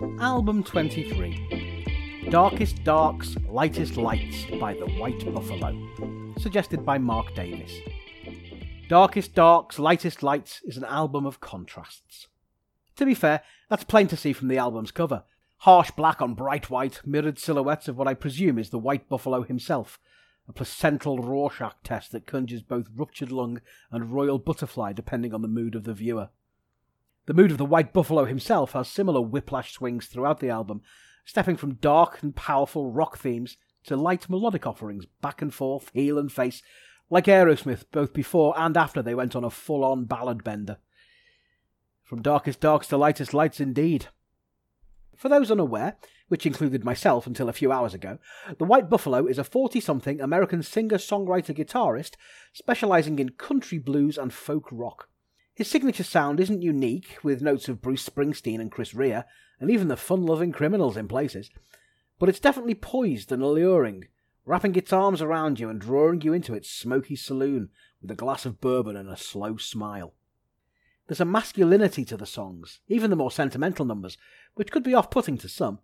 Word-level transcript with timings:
Album 0.00 0.64
23 0.64 2.26
Darkest 2.30 2.82
Darks, 2.84 3.36
Lightest 3.46 3.98
Lights 3.98 4.46
by 4.58 4.72
The 4.72 4.86
White 4.98 5.30
Buffalo. 5.34 5.76
Suggested 6.38 6.86
by 6.86 6.96
Mark 6.96 7.34
Davis. 7.34 7.70
Darkest 8.88 9.34
Darks, 9.34 9.78
Lightest 9.78 10.22
Lights 10.22 10.62
is 10.64 10.78
an 10.78 10.84
album 10.84 11.26
of 11.26 11.40
contrasts. 11.40 12.28
To 12.96 13.04
be 13.04 13.14
fair, 13.14 13.42
that's 13.68 13.84
plain 13.84 14.08
to 14.08 14.16
see 14.16 14.32
from 14.32 14.48
the 14.48 14.56
album's 14.56 14.90
cover. 14.90 15.24
Harsh 15.58 15.90
black 15.90 16.22
on 16.22 16.32
bright 16.32 16.70
white, 16.70 17.02
mirrored 17.04 17.38
silhouettes 17.38 17.86
of 17.86 17.98
what 17.98 18.08
I 18.08 18.14
presume 18.14 18.58
is 18.58 18.70
the 18.70 18.78
White 18.78 19.06
Buffalo 19.06 19.42
himself, 19.42 20.00
a 20.48 20.52
placental 20.54 21.18
Rorschach 21.18 21.74
test 21.84 22.12
that 22.12 22.26
conjures 22.26 22.62
both 22.62 22.86
ruptured 22.96 23.30
lung 23.30 23.60
and 23.90 24.14
royal 24.14 24.38
butterfly 24.38 24.94
depending 24.94 25.34
on 25.34 25.42
the 25.42 25.48
mood 25.48 25.74
of 25.74 25.84
the 25.84 25.92
viewer. 25.92 26.30
The 27.26 27.34
mood 27.34 27.50
of 27.50 27.58
the 27.58 27.64
White 27.64 27.92
Buffalo 27.92 28.24
himself 28.24 28.72
has 28.72 28.88
similar 28.88 29.20
whiplash 29.20 29.72
swings 29.72 30.06
throughout 30.06 30.40
the 30.40 30.48
album, 30.48 30.82
stepping 31.24 31.56
from 31.56 31.74
dark 31.74 32.22
and 32.22 32.34
powerful 32.34 32.90
rock 32.90 33.18
themes 33.18 33.56
to 33.84 33.96
light 33.96 34.28
melodic 34.28 34.66
offerings, 34.66 35.06
back 35.20 35.42
and 35.42 35.52
forth, 35.52 35.90
heel 35.92 36.18
and 36.18 36.32
face, 36.32 36.62
like 37.10 37.26
Aerosmith 37.26 37.84
both 37.92 38.12
before 38.12 38.58
and 38.58 38.76
after 38.76 39.02
they 39.02 39.14
went 39.14 39.36
on 39.36 39.44
a 39.44 39.50
full 39.50 39.84
on 39.84 40.04
ballad 40.04 40.42
bender. 40.42 40.78
From 42.04 42.22
darkest 42.22 42.60
darks 42.60 42.86
to 42.88 42.96
lightest 42.96 43.34
lights 43.34 43.60
indeed. 43.60 44.06
For 45.14 45.28
those 45.28 45.50
unaware, 45.50 45.96
which 46.28 46.46
included 46.46 46.84
myself 46.84 47.26
until 47.26 47.48
a 47.48 47.52
few 47.52 47.70
hours 47.70 47.92
ago, 47.92 48.18
the 48.58 48.64
White 48.64 48.88
Buffalo 48.88 49.26
is 49.26 49.38
a 49.38 49.44
40 49.44 49.78
something 49.78 50.20
American 50.20 50.62
singer 50.62 50.96
songwriter 50.96 51.54
guitarist 51.54 52.14
specialising 52.54 53.18
in 53.18 53.28
country 53.30 53.76
blues 53.76 54.16
and 54.16 54.32
folk 54.32 54.66
rock. 54.72 55.09
His 55.60 55.68
signature 55.68 56.04
sound 56.04 56.40
isn't 56.40 56.62
unique, 56.62 57.18
with 57.22 57.42
notes 57.42 57.68
of 57.68 57.82
Bruce 57.82 58.08
Springsteen 58.08 58.62
and 58.62 58.72
Chris 58.72 58.94
Rea, 58.94 59.24
and 59.60 59.70
even 59.70 59.88
the 59.88 59.96
Fun 59.98 60.24
Lovin' 60.24 60.52
Criminals 60.52 60.96
in 60.96 61.06
places, 61.06 61.50
but 62.18 62.30
it's 62.30 62.40
definitely 62.40 62.74
poised 62.74 63.30
and 63.30 63.42
alluring, 63.42 64.06
wrapping 64.46 64.74
its 64.74 64.90
arms 64.90 65.20
around 65.20 65.60
you 65.60 65.68
and 65.68 65.78
drawing 65.78 66.22
you 66.22 66.32
into 66.32 66.54
its 66.54 66.70
smoky 66.70 67.14
saloon 67.14 67.68
with 68.00 68.10
a 68.10 68.14
glass 68.14 68.46
of 68.46 68.62
bourbon 68.62 68.96
and 68.96 69.10
a 69.10 69.18
slow 69.18 69.58
smile. 69.58 70.14
There's 71.08 71.20
a 71.20 71.26
masculinity 71.26 72.06
to 72.06 72.16
the 72.16 72.24
songs, 72.24 72.80
even 72.88 73.10
the 73.10 73.16
more 73.16 73.30
sentimental 73.30 73.84
numbers, 73.84 74.16
which 74.54 74.72
could 74.72 74.82
be 74.82 74.94
off 74.94 75.10
putting 75.10 75.36
to 75.36 75.48
some. 75.50 75.80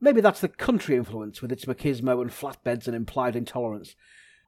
Maybe 0.00 0.22
that's 0.22 0.40
the 0.40 0.48
country 0.48 0.96
influence 0.96 1.42
with 1.42 1.52
its 1.52 1.66
machismo 1.66 2.22
and 2.22 2.30
flatbeds 2.30 2.86
and 2.86 2.96
implied 2.96 3.36
intolerance, 3.36 3.96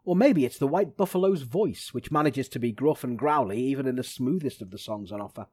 or 0.07 0.15
maybe 0.15 0.45
it's 0.45 0.57
the 0.57 0.69
White 0.69 0.97
Buffalo's 0.97 1.43
voice, 1.43 1.93
which 1.93 2.12
manages 2.12 2.49
to 2.49 2.61
be 2.61 2.71
gruff 2.71 3.03
and 3.03 3.19
growly 3.19 3.61
even 3.61 3.89
in 3.89 3.97
the 3.97 4.05
smoothest 4.05 4.62
of 4.62 4.71
the 4.71 4.79
songs 4.79 5.11
on 5.11 5.21
offer. 5.21 5.49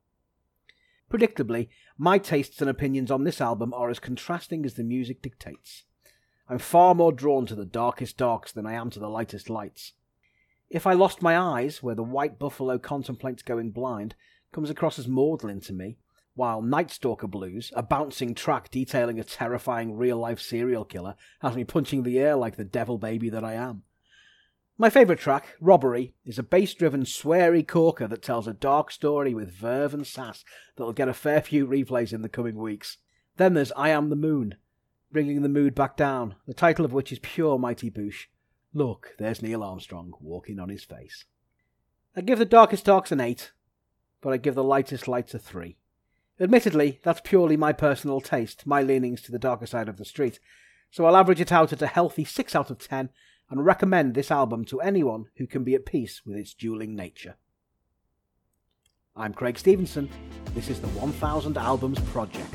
Predictably, 1.12 1.70
my 1.98 2.20
tastes 2.20 2.62
and 2.62 2.70
opinions 2.70 3.10
on 3.10 3.24
this 3.24 3.42
album 3.42 3.74
are 3.74 3.90
as 3.90 4.00
contrasting 4.00 4.64
as 4.64 4.76
the 4.76 4.84
music 4.84 5.24
dictates. 5.24 5.86
I'm 6.48 6.60
far 6.60 6.94
more 6.94 7.12
drawn 7.12 7.48
to 7.48 7.56
the 7.56 7.66
darkest 7.66 8.16
darks 8.16 8.52
than 8.52 8.68
I 8.68 8.74
am 8.74 8.92
to 8.92 9.00
the 9.00 9.10
lightest 9.10 9.50
lights. 9.50 9.94
If 10.70 10.86
I 10.86 10.94
lost 10.94 11.24
my 11.24 11.38
eyes, 11.38 11.82
where 11.82 11.96
the 11.96 12.04
white 12.04 12.38
buffalo 12.38 12.78
contemplates 12.78 13.42
going 13.42 13.72
blind, 13.72 14.14
comes 14.52 14.70
across 14.70 15.00
as 15.00 15.08
maudlin 15.08 15.62
to 15.62 15.74
me, 15.74 15.98
while 16.36 16.62
Night 16.62 16.92
Stalker 16.92 17.28
Blues, 17.28 17.72
a 17.76 17.82
bouncing 17.82 18.36
track 18.36 18.70
detailing 18.70 19.20
a 19.20 19.24
terrifying 19.24 19.98
real 19.98 20.18
life 20.18 20.40
serial 20.40 20.86
killer, 20.86 21.16
has 21.42 21.56
me 21.56 21.64
punching 21.64 22.04
the 22.04 22.20
air 22.20 22.36
like 22.36 22.56
the 22.56 22.64
devil 22.64 23.00
baby 23.00 23.30
that 23.30 23.44
I 23.44 23.54
am. 23.54 23.84
My 24.76 24.90
favourite 24.90 25.20
track, 25.20 25.56
Robbery, 25.62 26.16
is 26.26 26.40
a 26.40 26.44
bass 26.44 26.74
driven, 26.74 27.04
sweary 27.04 27.66
corker 27.68 28.08
that 28.08 28.24
tells 28.24 28.48
a 28.48 28.54
dark 28.54 28.90
story 28.90 29.34
with 29.34 29.52
verve 29.52 29.94
and 29.94 30.06
sass 30.06 30.44
that'll 30.76 30.94
get 30.94 31.08
a 31.08 31.14
fair 31.14 31.42
few 31.42 31.68
replays 31.68 32.12
in 32.12 32.24
the 32.24 32.30
coming 32.30 32.56
weeks. 32.56 32.98
Then 33.38 33.54
there's 33.54 33.72
I 33.74 33.90
Am 33.90 34.10
the 34.10 34.16
Moon, 34.16 34.56
bringing 35.12 35.44
the 35.44 35.50
mood 35.50 35.76
back 35.76 35.96
down, 35.96 36.36
the 36.48 36.56
title 36.56 36.86
of 36.86 36.92
which 36.92 37.12
is 37.12 37.20
pure 37.20 37.60
Mighty 37.60 37.92
Boosh. 37.92 38.26
Look, 38.74 39.14
there's 39.20 39.44
Neil 39.44 39.62
Armstrong 39.62 40.14
walking 40.20 40.60
on 40.60 40.70
his 40.70 40.84
face. 40.84 41.26
I 42.16 42.22
give 42.22 42.40
the 42.40 42.46
Darkest 42.46 42.86
Darks 42.86 43.12
an 43.12 43.22
8, 43.22 43.52
but 44.22 44.34
I 44.34 44.38
give 44.38 44.56
the 44.56 44.64
Lightest 44.64 45.08
Lights 45.08 45.36
a 45.36 45.40
3. 45.40 45.78
Admittedly, 46.40 47.00
that's 47.04 47.22
purely 47.24 47.56
my 47.56 47.74
personal 47.74 48.22
taste, 48.22 48.66
my 48.66 48.82
leanings 48.82 49.22
to 49.22 49.32
the 49.32 49.38
darker 49.38 49.68
side 49.68 49.88
of 49.88 49.98
the 49.98 50.06
street, 50.06 50.40
so 50.90 51.06
I'll 51.06 51.16
average 51.16 51.42
it 51.42 51.52
out 51.52 51.72
at 51.72 51.82
a 51.84 51.88
healthy 51.88 52.26
6 52.26 52.56
out 52.56 52.72
of 52.72 52.80
10 52.80 53.12
and 53.50 53.66
recommend 53.66 54.14
this 54.14 54.32
album 54.32 54.66
to 54.66 54.82
anyone 54.82 55.26
who 55.38 55.48
can 55.48 55.64
be 55.64 55.76
at 55.76 55.86
peace 55.86 56.22
with 56.26 56.38
its 56.38 56.54
dueling 56.54 56.96
nature. 56.96 57.36
I'm 59.16 59.34
Craig 59.34 59.60
Stevenson. 59.60 60.10
This 60.56 60.70
is 60.70 60.80
the 60.80 60.88
1000 60.88 61.58
Albums 61.58 62.00
Project. 62.12 62.54